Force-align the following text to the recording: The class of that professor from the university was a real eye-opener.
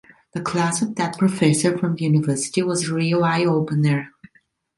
The 0.33 0.41
class 0.41 0.81
of 0.81 0.95
that 0.95 1.19
professor 1.19 1.77
from 1.77 1.93
the 1.93 2.05
university 2.05 2.63
was 2.63 2.89
a 2.89 2.93
real 2.95 3.23
eye-opener. 3.23 4.11